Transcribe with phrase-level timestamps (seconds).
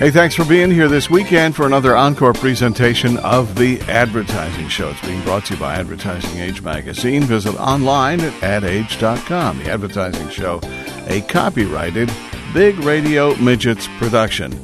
[0.00, 4.88] Hey, thanks for being here this weekend for another encore presentation of The Advertising Show.
[4.88, 7.24] It's being brought to you by Advertising Age Magazine.
[7.24, 9.58] Visit online at adage.com.
[9.58, 10.58] The Advertising Show,
[11.06, 12.10] a copyrighted
[12.54, 14.58] Big Radio Midgets production.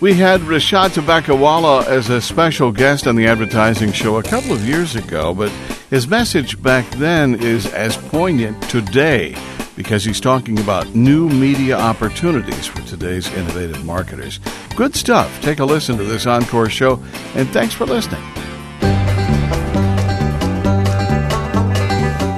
[0.00, 4.64] We had Rashad Tobaccowala as a special guest on The Advertising Show a couple of
[4.64, 5.50] years ago, but
[5.90, 9.34] his message back then is as poignant today
[9.76, 14.40] because he's talking about new media opportunities for today's innovative marketers.
[14.74, 15.40] Good stuff.
[15.42, 16.94] Take a listen to this encore show,
[17.34, 18.22] and thanks for listening.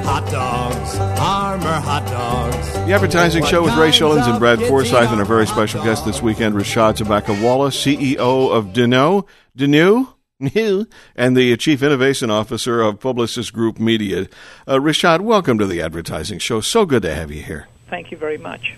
[0.04, 2.72] Hot dogs, Armour hot dogs.
[2.86, 6.20] The advertising show with Ray Schillens and Brad Forsythe, and our very special guest this
[6.20, 9.26] weekend, Rashad Tobaccowala, CEO of Denuo.
[9.56, 10.14] Denuo?
[10.40, 14.28] And the Chief Innovation Officer of Publicis Group Media.
[14.68, 16.60] Uh, Rashad, welcome to the advertising show.
[16.60, 17.66] So good to have you here.
[17.90, 18.76] Thank you very much.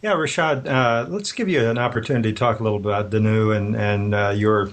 [0.00, 3.54] Yeah, Rashad, uh, let's give you an opportunity to talk a little bit about Denuo
[3.54, 4.70] and, and uh, your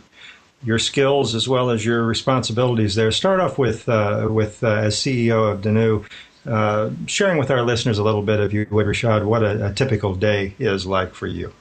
[0.64, 3.12] your skills as well as your responsibilities there.
[3.12, 6.06] Start off with uh, with uh, as CEO of Denuo,
[6.46, 9.74] uh, sharing with our listeners a little bit, if you would, Rashad, what a, a
[9.74, 11.52] typical day is like for you.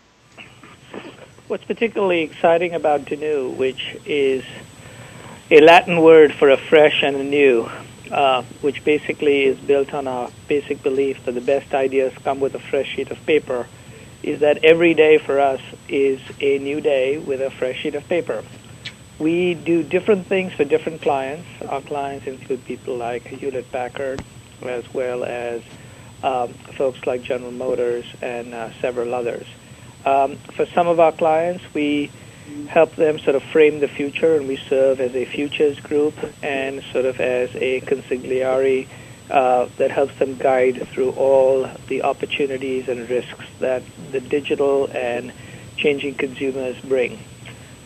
[1.52, 4.42] What's particularly exciting about Denuo, which is
[5.50, 7.68] a Latin word for a fresh and a new,
[8.10, 12.54] uh, which basically is built on our basic belief that the best ideas come with
[12.54, 13.66] a fresh sheet of paper,
[14.22, 18.08] is that every day for us is a new day with a fresh sheet of
[18.08, 18.42] paper.
[19.18, 21.46] We do different things for different clients.
[21.68, 24.24] Our clients include people like Hewlett Packard,
[24.62, 25.60] as well as
[26.22, 29.46] um, folks like General Motors and uh, several others.
[30.04, 32.10] Um, for some of our clients, we
[32.68, 36.82] help them sort of frame the future, and we serve as a futures group and
[36.92, 38.86] sort of as a consigliere
[39.30, 45.32] uh, that helps them guide through all the opportunities and risks that the digital and
[45.76, 47.18] changing consumers bring.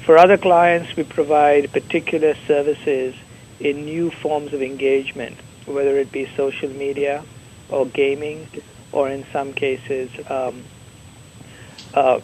[0.05, 3.15] For other clients, we provide particular services
[3.61, 7.25] in new forms of engagement, whether it be social media
[7.69, 8.49] or gaming,
[8.93, 10.63] or in some cases, um,
[11.95, 12.21] uh,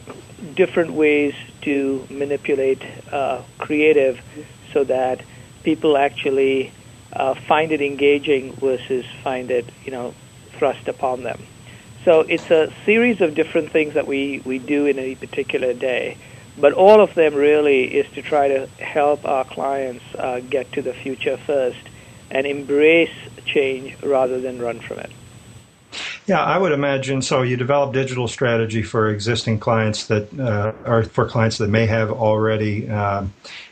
[0.55, 4.21] different ways to manipulate uh, creative
[4.73, 5.23] so that
[5.63, 6.73] people actually
[7.13, 10.15] uh, find it engaging versus find it, you know,
[10.59, 11.41] thrust upon them.
[12.05, 16.17] So it's a series of different things that we, we do in a particular day.
[16.59, 20.83] But all of them really is to try to help our clients uh, get to
[20.83, 21.79] the future first
[22.31, 23.15] and embrace
[23.47, 25.11] change rather than run from it.
[26.27, 27.43] Yeah, I would imagine so.
[27.43, 32.13] You develop digital strategy for existing clients that uh, are for clients that may have
[32.13, 33.27] already uh,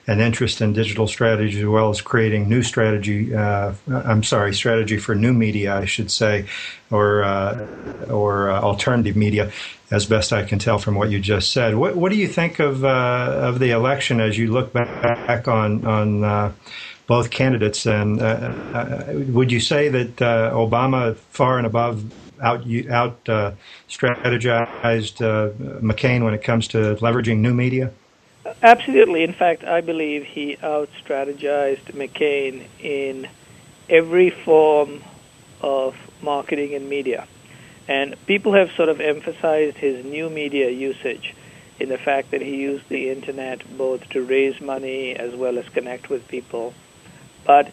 [0.08, 3.32] an interest in digital strategy, as well as creating new strategy.
[3.32, 6.46] Uh, I'm sorry, strategy for new media, I should say,
[6.90, 7.66] or uh,
[8.08, 9.52] or uh, alternative media,
[9.92, 11.76] as best I can tell from what you just said.
[11.76, 12.88] What, what do you think of uh,
[13.42, 16.52] of the election as you look back on on
[17.10, 17.86] both candidates.
[17.86, 18.24] And uh,
[18.72, 22.04] uh, would you say that uh, Obama, far and above,
[22.40, 23.52] out out uh,
[23.88, 27.92] strategized uh, McCain when it comes to leveraging new media?
[28.62, 29.22] Absolutely.
[29.22, 33.28] In fact, I believe he out strategized McCain in
[33.88, 35.02] every form
[35.60, 37.26] of marketing and media.
[37.88, 41.34] And people have sort of emphasized his new media usage
[41.78, 45.68] in the fact that he used the internet both to raise money as well as
[45.70, 46.74] connect with people.
[47.44, 47.72] But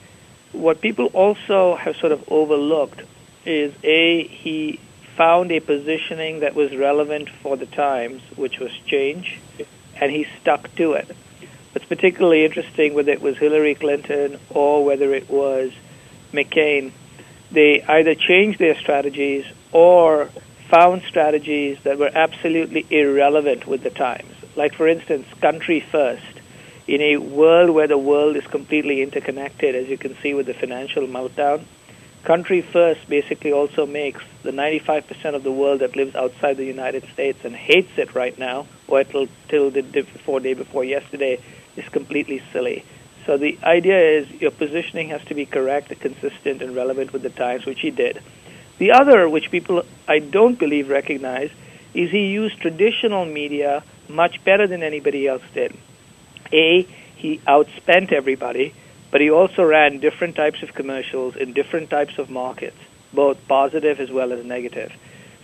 [0.53, 3.01] what people also have sort of overlooked
[3.47, 4.79] is A, he
[5.15, 9.39] found a positioning that was relevant for the times, which was change,
[9.99, 11.07] and he stuck to it.
[11.71, 15.71] What's particularly interesting, whether it was Hillary Clinton or whether it was
[16.31, 16.91] McCain,
[17.51, 20.29] they either changed their strategies or
[20.69, 24.33] found strategies that were absolutely irrelevant with the times.
[24.55, 26.23] Like, for instance, country first.
[26.87, 30.53] In a world where the world is completely interconnected, as you can see with the
[30.53, 31.63] financial meltdown,
[32.27, 37.07] country first basically also makes the 95% of the world that lives outside the United
[37.13, 41.39] States and hates it right now, or till, till the day before, day before yesterday,
[41.77, 42.83] is completely silly.
[43.25, 47.29] So the idea is your positioning has to be correct, consistent, and relevant with the
[47.29, 48.21] times, which he did.
[48.77, 51.51] The other, which people I don't believe recognize,
[51.93, 55.73] is he used traditional media much better than anybody else did.
[56.51, 56.81] A,
[57.15, 58.73] he outspent everybody
[59.11, 62.77] but he also ran different types of commercials in different types of markets,
[63.13, 64.91] both positive as well as negative.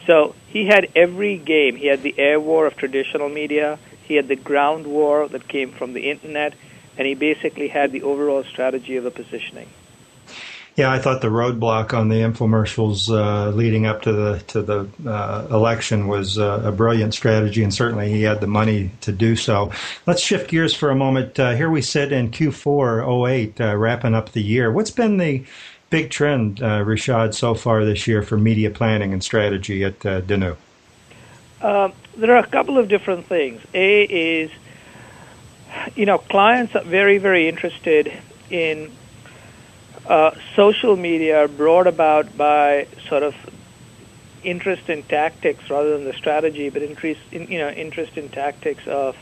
[0.05, 1.75] So he had every game.
[1.75, 5.71] He had the air war of traditional media, he had the ground war that came
[5.71, 6.53] from the internet,
[6.97, 9.69] and he basically had the overall strategy of the positioning.
[10.75, 14.89] Yeah, I thought the roadblock on the infomercials uh, leading up to the to the
[15.05, 19.35] uh, election was uh, a brilliant strategy, and certainly he had the money to do
[19.35, 19.71] so.
[20.07, 21.39] Let's shift gears for a moment.
[21.39, 24.71] Uh, here we sit in Q4 08, uh, wrapping up the year.
[24.71, 25.45] What's been the
[25.91, 30.21] big trend, uh, Rishad, so far this year for media planning and strategy at uh,
[30.21, 30.57] Denuo?
[31.61, 33.61] there are a couple of different things.
[33.75, 34.51] A is,
[35.95, 38.11] you know, clients are very very interested
[38.49, 38.91] in
[40.05, 43.33] uh, social media brought about by sort of
[44.43, 48.83] interest in tactics rather than the strategy, but increase in, you know interest in tactics
[48.87, 49.15] of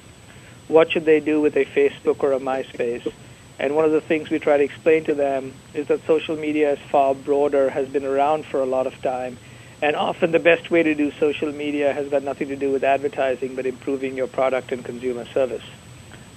[0.68, 3.12] what should they do with a Facebook or a MySpace.
[3.60, 6.74] And one of the things we try to explain to them is that social media
[6.74, 9.38] is far broader, has been around for a lot of time,
[9.83, 12.83] and often the best way to do social media has got nothing to do with
[12.83, 15.63] advertising, but improving your product and consumer service.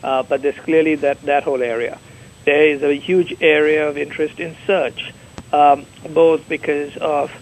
[0.02, 1.98] Uh, but there's clearly that that whole area
[2.44, 5.12] there is a huge area of interest in search,
[5.52, 7.32] um, both because of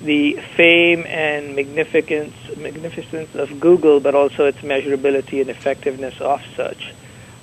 [0.00, 6.94] the fame and magnificence, magnificence of Google, but also its measurability and effectiveness of search.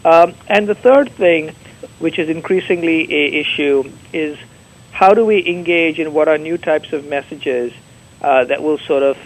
[0.03, 1.55] Um, and the third thing,
[1.99, 4.37] which is increasingly a issue, is
[4.91, 7.71] how do we engage in what are new types of messages
[8.21, 9.17] uh, that will sort of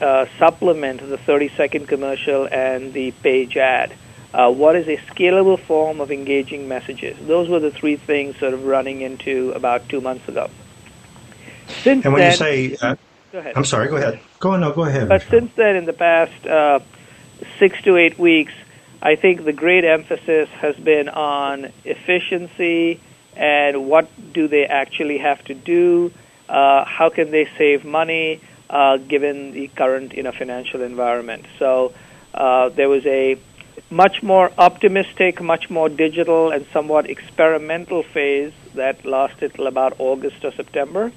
[0.00, 3.92] uh, supplement the 30 second commercial and the page ad
[4.34, 7.16] uh, what is a scalable form of engaging messages.
[7.26, 10.50] Those were the three things sort of running into about two months ago.
[11.82, 12.96] Since and when then, you say, uh,
[13.32, 13.56] go ahead.
[13.56, 14.20] I'm sorry, go ahead.
[14.38, 15.08] Go on, no, go ahead.
[15.08, 16.80] But since then, in the past uh,
[17.58, 18.52] six to eight weeks,
[19.00, 23.00] I think the great emphasis has been on efficiency
[23.36, 26.12] and what do they actually have to do,
[26.48, 31.46] uh, how can they save money uh, given the current you know financial environment.
[31.58, 31.94] So
[32.34, 33.38] uh, there was a
[33.90, 40.44] much more optimistic, much more digital, and somewhat experimental phase that lasted till about August
[40.44, 41.10] or September.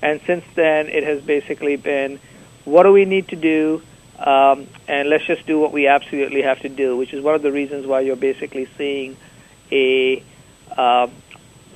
[0.00, 2.20] And since then, it has basically been
[2.64, 3.82] what do we need to do,
[4.18, 7.42] um, and let's just do what we absolutely have to do, which is one of
[7.42, 9.16] the reasons why you're basically seeing
[9.72, 10.22] a
[10.76, 11.08] uh,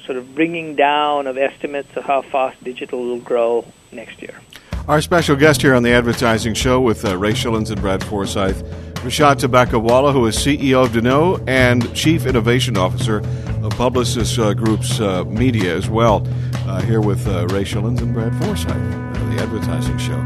[0.05, 4.41] sort of bringing down of estimates of how fast digital will grow next year.
[4.87, 8.65] Our special guest here on the Advertising Show with uh, Ray Schilens and Brad Forsythe,
[9.07, 14.99] Rishad Tobaccowala, who is CEO of Denuo and Chief Innovation Officer of Publicis uh, Group's
[14.99, 16.27] uh, media as well.
[16.67, 20.19] Uh, here with uh, Ray Schilens and Brad Forsythe, uh, the Advertising Show.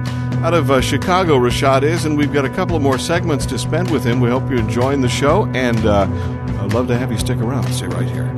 [0.42, 3.90] Out of uh, Chicago, Rishad is, and we've got a couple more segments to spend
[3.90, 4.18] with him.
[4.18, 7.70] We hope you're enjoying the show, and I'd love to have you stick around.
[7.74, 8.34] Stay right here.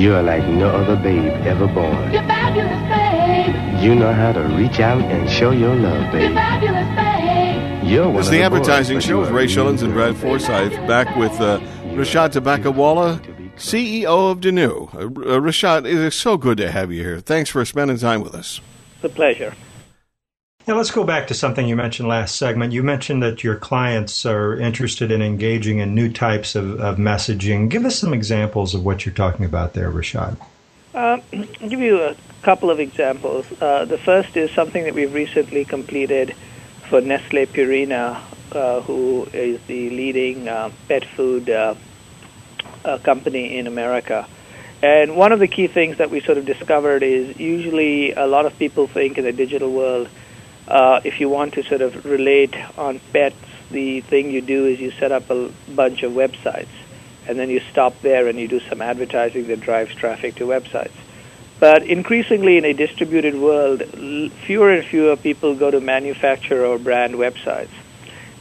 [0.00, 2.10] You are like no other babe ever born.
[2.10, 3.82] You're fabulous, babe.
[3.84, 6.22] You know how to reach out and show your love, babe.
[6.22, 7.86] You're fabulous, babe.
[7.86, 11.38] You're it's the, the advertising boys, show with Ray Schilens and Brad Forsythe, back with
[11.38, 11.60] uh,
[11.92, 13.20] Rishad Tobaccowala,
[13.56, 14.88] CEO of Denuo.
[14.94, 17.20] Uh, uh, Rashad, it is so good to have you here.
[17.20, 18.62] Thanks for spending time with us.
[18.94, 19.52] It's a pleasure.
[20.66, 22.72] Now, let's go back to something you mentioned last segment.
[22.72, 27.68] You mentioned that your clients are interested in engaging in new types of, of messaging.
[27.70, 30.36] Give us some examples of what you're talking about there, Rashad.
[30.94, 33.46] Uh, I'll give you a couple of examples.
[33.60, 36.36] Uh, the first is something that we've recently completed
[36.88, 38.20] for Nestle Purina,
[38.52, 41.74] uh, who is the leading uh, pet food uh,
[42.84, 44.26] uh, company in America.
[44.82, 48.46] And one of the key things that we sort of discovered is usually a lot
[48.46, 50.08] of people think in the digital world
[50.70, 53.36] uh, if you want to sort of relate on pets,
[53.70, 56.68] the thing you do is you set up a bunch of websites,
[57.26, 60.92] and then you stop there and you do some advertising that drives traffic to websites.
[61.58, 63.82] But increasingly, in a distributed world,
[64.46, 67.68] fewer and fewer people go to manufacturer or brand websites,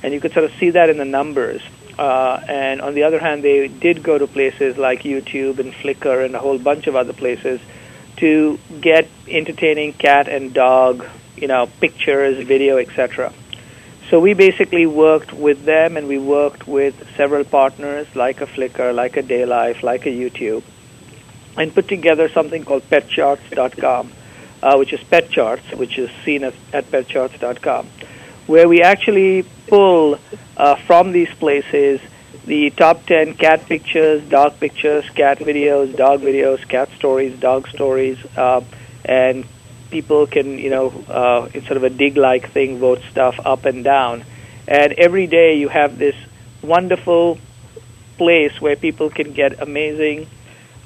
[0.02, 1.62] and you could sort of see that in the numbers.
[1.98, 6.24] Uh, and on the other hand, they did go to places like YouTube and Flickr
[6.24, 7.60] and a whole bunch of other places
[8.16, 11.06] to get entertaining cat and dog
[11.42, 13.34] you know, pictures, video, etc.
[14.10, 18.94] So we basically worked with them, and we worked with several partners like a Flickr,
[18.94, 20.64] like a Daylife, like a YouTube,
[21.58, 24.12] and put together something called PetCharts.com,
[24.64, 27.88] uh, which is Pet Charts, which is seen as, at PetCharts.com,
[28.48, 30.18] where we actually pull
[30.58, 32.02] uh, from these places
[32.46, 38.18] the top 10 cat pictures, dog pictures, cat videos, dog videos, cat stories, dog stories,
[38.36, 38.62] uh,
[39.06, 39.46] and
[39.90, 43.84] people can, you know, uh, it's sort of a Digg-like thing, vote stuff up and
[43.84, 44.24] down.
[44.68, 46.16] And every day you have this
[46.62, 47.40] wonderful
[48.18, 50.28] place where people can get amazing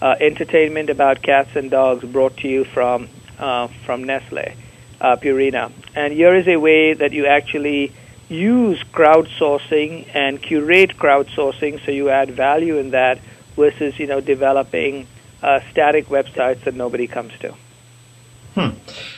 [0.01, 3.07] uh, entertainment about cats and dogs brought to you from
[3.39, 4.53] uh, from Nestle,
[5.01, 5.72] uh, Purina.
[5.95, 7.91] And here is a way that you actually
[8.29, 13.19] use crowdsourcing and curate crowdsourcing, so you add value in that
[13.55, 15.07] versus you know developing
[15.41, 17.53] uh, static websites that nobody comes to.
[18.55, 18.69] Hmm.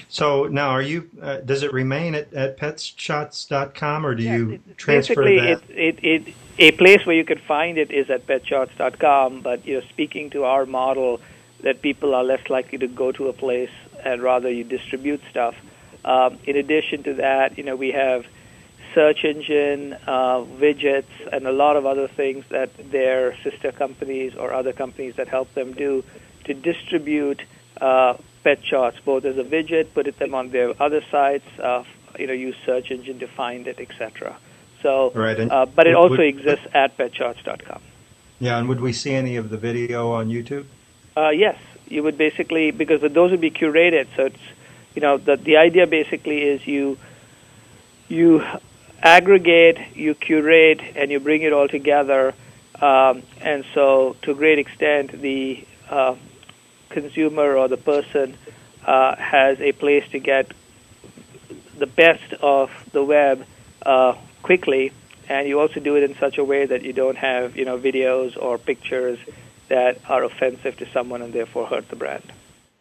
[0.08, 1.10] So now, are you?
[1.22, 5.70] Uh, does it remain at, at petcharts.com, or do Yes, you transfer basically that?
[5.70, 9.76] It, it, it, a place where you can find it is at petcharts.com, but you
[9.76, 11.20] know, speaking to our model,
[11.62, 13.72] that people are less likely to go to a place
[14.06, 15.56] and rather you distribute stuff.
[16.06, 18.26] Um, in addition to that, you know, we have
[18.94, 24.54] search engine uh, widgets and a lot of other things that their sister companies or
[24.54, 26.04] other companies that help them do
[26.46, 27.42] to distribute
[27.82, 28.16] uh,
[28.46, 31.84] pet charts, both as a widget, put it them on their other sites, uh,
[32.20, 34.38] you know, use search engine to find it, etc.
[34.84, 37.82] So, Right, uh, but it also would- exists at petcharts.com.
[38.40, 40.66] yeah, and would we see any of the video on YouTube?
[41.18, 41.58] Uh, yes,
[41.90, 44.06] you would basically because those would be curated.
[44.16, 44.46] So it's
[44.96, 46.98] you know the the idea basically is you
[48.08, 48.44] you
[49.02, 52.34] aggregate, you curate, and you bring it all together.
[52.82, 56.16] Um, and so, to a great extent, the uh,
[56.96, 58.38] consumer or the person
[58.86, 60.52] uh, has a place to get
[61.78, 63.46] the best of the web
[63.86, 64.92] uh, quickly,
[65.28, 67.78] and you also do it in such a way that you don't have you know
[67.78, 69.20] videos or pictures
[69.68, 72.24] that are offensive to someone and therefore hurt the brand.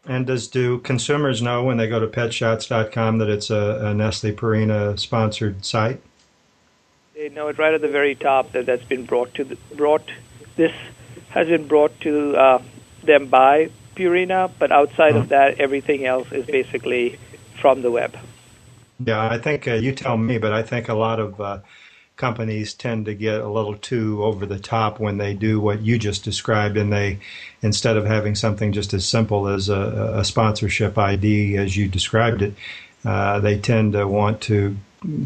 [0.06, 4.32] And does do consumers know when they go to petcharts.com that it's a, a Nestle
[4.32, 6.00] Purina sponsored site?
[7.14, 10.10] They know it right at the very top that that's been brought to the, brought.
[10.56, 10.74] This
[11.30, 12.62] has been brought to uh,
[13.02, 17.18] them by Purina, but outside of that, everything else is basically
[17.60, 18.16] from the web.
[19.04, 21.58] Yeah, I think uh, you tell me, but I think a lot of uh,
[22.16, 25.98] companies tend to get a little too over the top when they do what you
[25.98, 27.18] just described, and they
[27.62, 32.42] instead of having something just as simple as a, a sponsorship ID as you described
[32.42, 32.54] it,
[33.04, 34.76] uh, they tend to want to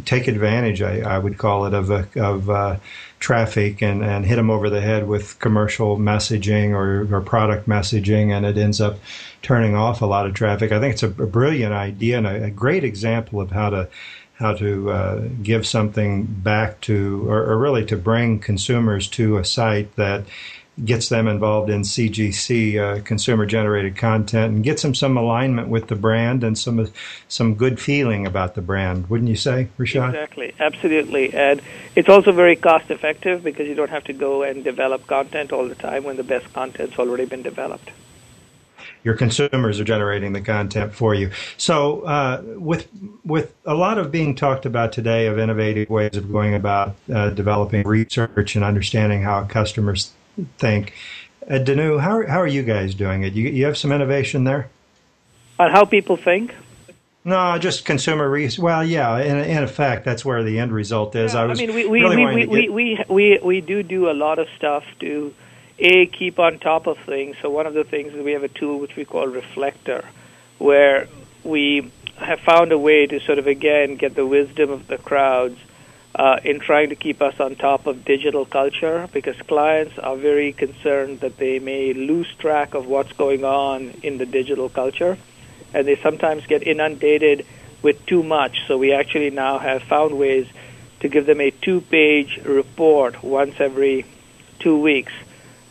[0.04, 0.82] take advantage.
[0.82, 2.76] I, I would call it of a, of uh,
[3.18, 8.30] traffic and, and hit them over the head with commercial messaging or, or product messaging,
[8.30, 8.98] and it ends up
[9.42, 10.72] turning off a lot of traffic.
[10.72, 13.88] I think it's a, a brilliant idea and a, a great example of how to
[14.34, 19.44] how to uh, give something back to, or, or really to bring consumers to a
[19.44, 20.24] site that
[20.84, 25.88] gets them involved in CGC, uh, consumer generated content, and gets them some alignment with
[25.88, 26.88] the brand and some
[27.28, 29.08] some good feeling about the brand.
[29.10, 30.08] Wouldn't you say, Rashad?
[30.08, 31.60] Exactly, absolutely, and
[31.96, 35.68] it's also very cost effective because you don't have to go and develop content all
[35.68, 37.90] the time when the best content's already been developed.
[39.04, 41.30] your consumers are generating the content for you.
[41.56, 42.88] So, uh, with
[43.24, 47.30] with a lot of being talked about today of innovative ways of going about uh,
[47.30, 50.12] developing research and understanding how customers
[50.58, 50.92] think,
[51.48, 53.32] uh, Denuo, how how are you guys doing it?
[53.34, 54.68] You you have some innovation there?
[55.58, 56.54] On how people think.
[57.24, 58.60] No, just consumer research.
[58.60, 61.34] Well, yeah, in, in effect, that's where the end result is.
[61.34, 62.60] I was mean, we we, really we, we, we,
[62.96, 65.34] get- we, we, we do do a lot of stuff to
[65.78, 67.36] a keep on top of things.
[67.42, 70.04] So one of the things is we have a tool which we call Reflector,
[70.58, 71.08] where
[71.44, 75.58] we have found a way to sort of again get the wisdom of the crowds
[76.18, 80.52] uh, in trying to keep us on top of digital culture because clients are very
[80.52, 85.16] concerned that they may lose track of what's going on in the digital culture
[85.72, 87.46] and they sometimes get inundated
[87.82, 88.58] with too much.
[88.66, 90.48] So we actually now have found ways
[91.00, 94.04] to give them a two-page report once every
[94.58, 95.12] two weeks,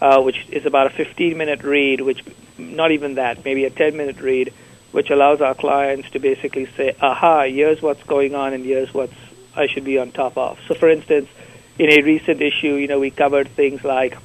[0.01, 2.23] uh, which is about a 15-minute read, which
[2.57, 4.53] not even that, maybe a 10-minute read,
[4.91, 9.13] which allows our clients to basically say, "Aha, here's what's going on, and here's what's
[9.57, 11.29] I should be on top of." So, for instance,
[11.79, 14.17] in a recent issue, you know, we covered things like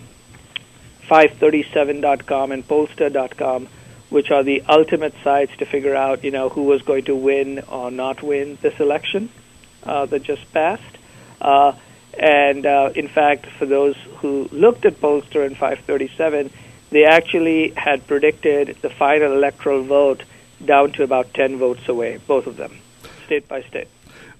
[1.08, 3.68] 537.com and pollster.com,
[4.08, 7.60] which are the ultimate sites to figure out, you know, who was going to win
[7.68, 9.28] or not win this election
[9.84, 10.96] uh, that just passed.
[11.40, 11.72] Uh,
[12.18, 16.50] and uh, in fact, for those who looked at pollster and 537,
[16.90, 20.22] they actually had predicted the final electoral vote
[20.64, 22.78] down to about 10 votes away, both of them,
[23.26, 23.88] state by state.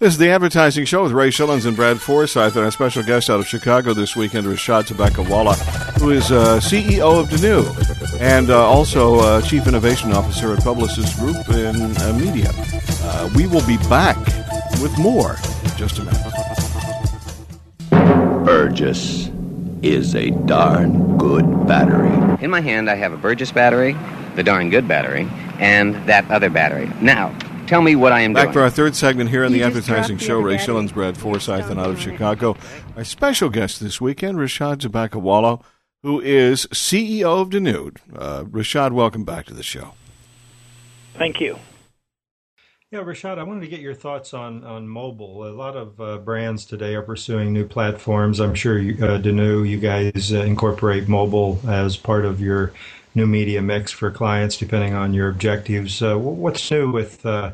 [0.02, 3.30] This is the Advertising Show with Ray Schillens and Brad Forsythe, and our special guest
[3.30, 5.54] out of Chicago this weekend, Rashad Tobaccowala,
[6.00, 11.16] who is uh, CEO of Denuo and uh, also uh, Chief Innovation Officer at Publicis
[11.20, 12.50] Group in uh, Media.
[13.04, 14.16] Uh, we will be back
[14.82, 16.20] with more in just a minute.
[18.44, 19.30] Burgess
[19.82, 22.10] is a darn good battery.
[22.42, 23.96] In my hand, I have a Burgess battery,
[24.34, 25.28] the darn good battery,
[25.60, 26.90] and that other battery.
[27.00, 27.32] Now,
[27.66, 28.46] Tell me what I am Back doing.
[28.48, 30.38] Back for our third segment here on You the advertising show.
[30.40, 30.66] Ray daddy.
[30.70, 32.56] Schillens, Brad Forsythe, and out of Chicago.
[32.96, 35.62] Our special guest this weekend, Rashad Tobaccowala,
[36.02, 37.96] who is CEO of Denuo.
[38.14, 39.94] Uh, Rashad, welcome back to the show.
[41.14, 41.58] Thank you.
[42.90, 45.48] Yeah, Rashad, I wanted to get your thoughts on, on mobile.
[45.48, 48.38] A lot of uh, brands today are pursuing new platforms.
[48.38, 52.74] I'm sure you, uh, Denuo, you guys uh, incorporate mobile as part of your
[53.14, 56.02] new media mix for clients, depending on your objectives.
[56.02, 57.52] Uh, what's new with uh,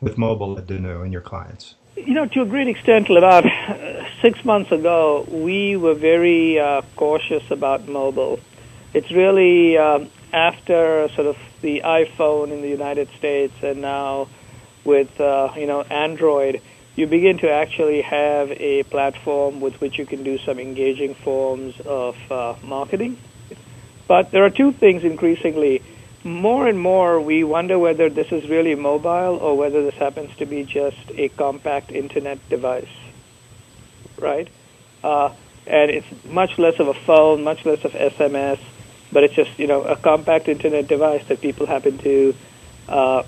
[0.00, 1.74] with mobile at Denuo and your clients?
[1.96, 6.82] You know, to a great extent, about uh, six months ago, we were very uh,
[6.96, 8.40] cautious about mobile.
[8.94, 14.28] It's really um, after sort of the iPhone in the United States and now
[14.84, 16.60] with uh, you know Android,
[16.96, 21.78] you begin to actually have a platform with which you can do some engaging forms
[21.80, 23.16] of uh, marketing.
[24.08, 25.82] But there are two things increasingly.
[26.24, 30.46] More and more, we wonder whether this is really mobile or whether this happens to
[30.46, 32.86] be just a compact internet device,
[34.18, 34.48] right?
[35.02, 35.30] Uh,
[35.66, 38.60] and it's much less of a phone, much less of SMS,
[39.10, 42.34] but it's just you know a compact internet device that people happen to
[42.88, 43.22] uh,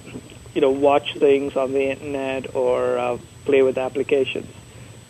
[0.55, 4.49] you know watch things on the internet or uh, play with applications.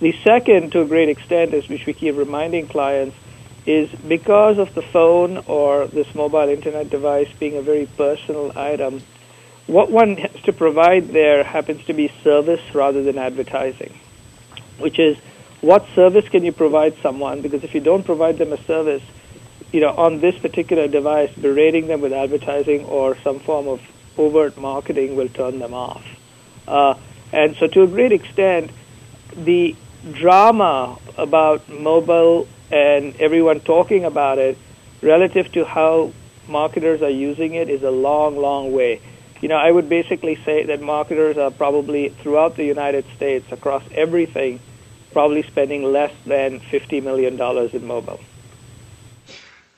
[0.00, 3.16] The second, to a great extent, is which we keep reminding clients,
[3.66, 9.02] is because of the phone or this mobile internet device being a very personal item,
[9.66, 13.98] what one has to provide there happens to be service rather than advertising,
[14.78, 15.16] which is
[15.62, 17.40] what service can you provide someone?
[17.40, 19.02] Because if you don't provide them a service,
[19.72, 23.80] you know, on this particular device, berating them with advertising or some form of
[24.18, 26.04] overt marketing will turn them off.
[26.68, 26.94] Uh,
[27.32, 28.70] and so, to a great extent,
[29.34, 29.74] the
[30.12, 34.58] drama about mobile and everyone talking about it
[35.00, 36.12] relative to how
[36.48, 39.00] marketers are using it is a long, long way.
[39.40, 43.84] You know, I would basically say that marketers are probably throughout the United States, across
[43.92, 44.58] everything,
[45.12, 47.40] probably spending less than $50 million
[47.72, 48.18] in mobile.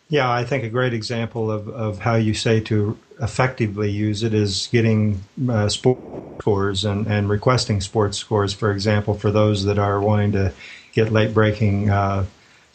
[0.09, 4.33] Yeah, I think a great example of, of how you say to effectively use it
[4.33, 5.99] is getting uh, sport
[6.39, 10.53] scores and, and requesting sports scores, for example, for those that are wanting to
[10.93, 12.25] get late breaking uh,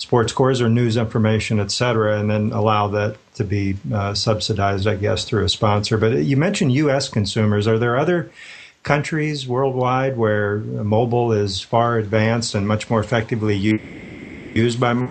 [0.02, 4.88] sports scores or news information, et cetera, and then allow that to be uh, subsidized,
[4.88, 5.96] I guess, through a sponsor.
[6.00, 7.08] But you mentioned U.S.
[7.08, 7.68] consumers.
[7.68, 8.32] Are there other
[8.82, 15.08] countries worldwide where mobile is far advanced and much more effectively used by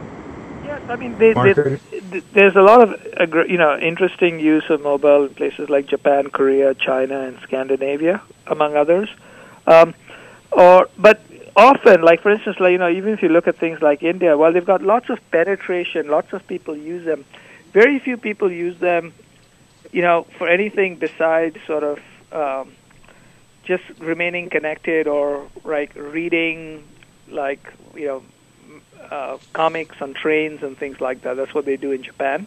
[0.65, 5.27] Yes, I mean, they, they, there's a lot of you know interesting use of mobile
[5.27, 9.09] in places like Japan, Korea, China, and Scandinavia, among others.
[9.69, 9.95] Um,
[10.51, 11.23] or but
[11.57, 14.37] often, like for instance, like you know, even if you look at things like India,
[14.37, 17.25] while they've got lots of penetration, lots of people use them.
[17.73, 19.13] Very few people use them,
[19.93, 22.01] you know, for anything besides sort of
[22.33, 22.73] um,
[23.65, 26.85] just remaining connected or like reading,
[27.29, 28.23] like you know,
[29.11, 31.37] uh, comics on trains and things like that.
[31.37, 32.47] That's what they do in Japan,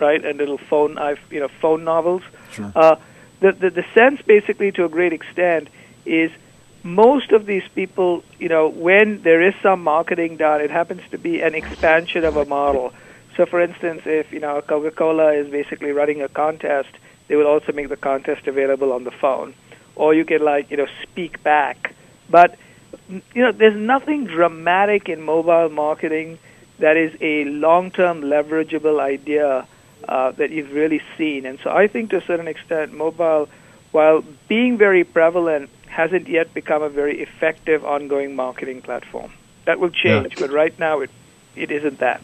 [0.00, 0.24] right?
[0.24, 2.22] And little phone, I've you know, phone novels.
[2.52, 2.72] Sure.
[2.74, 2.96] Uh,
[3.40, 5.68] the, the the sense, basically, to a great extent,
[6.06, 6.30] is
[6.84, 11.18] most of these people, you know, when there is some marketing done, it happens to
[11.18, 12.92] be an expansion of a model.
[13.36, 16.90] So, for instance, if you know Coca-Cola is basically running a contest,
[17.28, 19.54] they will also make the contest available on the phone,
[19.94, 21.94] or you can like you know speak back.
[22.28, 22.58] But
[23.08, 26.38] you know, there's nothing dramatic in mobile marketing
[26.78, 29.66] that is a long-term leverageable idea
[30.08, 31.46] uh, that you've really seen.
[31.46, 33.48] And so I think to a certain extent, mobile,
[33.92, 39.30] while being very prevalent, hasn't yet become a very effective ongoing marketing platform.
[39.66, 41.10] That will change, but right now it,
[41.54, 42.22] it isn't that.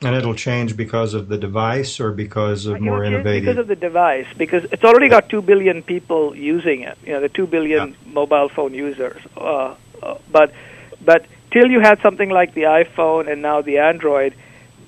[0.00, 3.44] And it'll change because of the device or because of more innovative.
[3.44, 6.98] because of the device, because it's already got two billion people using it.
[7.04, 9.20] You know, the two billion mobile phone users.
[9.36, 10.52] Uh, uh, but
[11.04, 14.34] but till you had something like the iPhone and now the Android,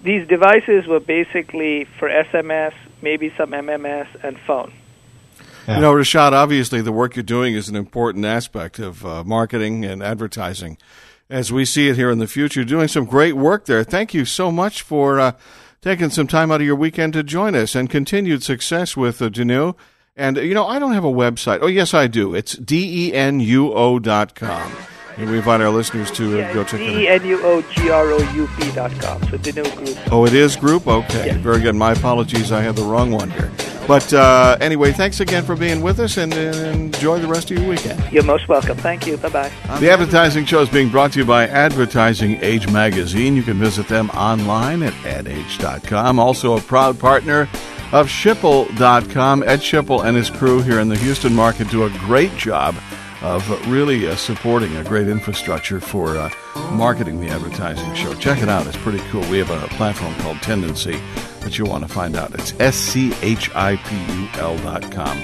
[0.03, 4.73] these devices were basically for SMS, maybe some MMS, and phone.
[5.69, 9.85] You know, Rashad, obviously the work you're doing is an important aspect of uh, marketing
[9.85, 10.79] and advertising
[11.29, 12.61] as we see it here in the future.
[12.61, 13.83] You're doing some great work there.
[13.83, 15.33] Thank you so much for uh,
[15.83, 19.29] taking some time out of your weekend to join us and continued success with uh,
[19.29, 19.75] Denuo.
[20.17, 21.59] And, uh, you know, I don't have a website.
[21.63, 22.35] Oh, yes, I do.
[22.35, 24.73] It's D-E-N-U-O dot com.
[25.19, 27.23] And we invite our listeners to uh, go check it out.
[27.23, 29.21] D-E-N-U-O-G-R-O-U-P dot com.
[29.25, 30.13] So Denuo Group.
[30.13, 30.87] Oh, it is group?
[30.87, 31.27] Okay.
[31.27, 31.37] Yes.
[31.39, 31.75] Very good.
[31.75, 32.53] My apologies.
[32.53, 33.51] I had the wrong one here.
[33.87, 36.57] But uh, anyway, thanks again for being with us and, and
[36.95, 38.03] enjoy the rest of your weekend.
[38.13, 38.77] You're most welcome.
[38.77, 39.17] Thank you.
[39.17, 39.79] Bye bye.
[39.79, 43.37] The advertising show is being brought to you by Advertising Age Magazine.
[43.37, 46.19] You can visit them online at adage.com.
[46.19, 47.43] Also a proud partner
[47.93, 49.43] of Schipul.com.
[49.45, 52.75] Ed Schipul and his crew here in the Houston market do a great job
[53.23, 56.31] of really uh, supporting a great infrastructure for uh,
[56.73, 58.15] marketing the advertising show.
[58.15, 58.67] Check it out.
[58.67, 59.23] It's pretty cool.
[59.31, 61.01] We have a platform called Tendenci
[61.47, 62.35] that you'll want to find out.
[62.35, 65.17] It's S-C-H-I-P-U-L dot com.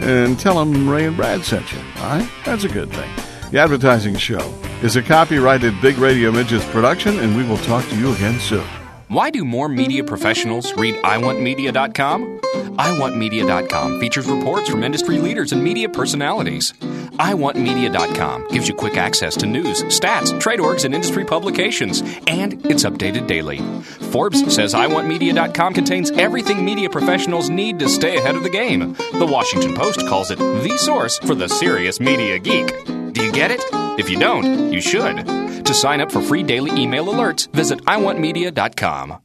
[0.00, 1.78] And tell them Ray and Brad sent you.
[1.98, 2.28] All right?
[2.44, 3.10] That's a good thing.
[3.50, 4.40] The Advertising Show
[4.82, 8.66] is a copyrighted Big Radio Midgets production, and we will talk to you again soon.
[9.08, 12.40] Why do more media professionals read iwantmedia.com?
[12.78, 16.72] iwantmedia.com features reports from industry leaders and media personalities.
[17.18, 22.84] iwantmedia.com gives you quick access to news, stats, trade orgs, and industry publications, and it's
[22.84, 23.58] updated daily.
[24.10, 28.94] Forbes says iwantmedia.com contains everything media professionals need to stay ahead of the game.
[29.12, 32.84] The Washington Post calls it the source for the serious media geek.
[32.86, 33.62] Do you get it?
[33.98, 35.26] If you don't, you should.
[35.64, 39.18] To sign up for free daily email alerts, visit iwantmedia.com.